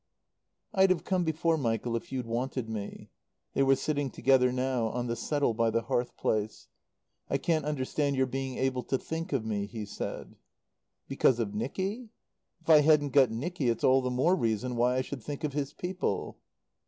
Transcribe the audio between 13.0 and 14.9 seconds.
got Nicky it's all the more reason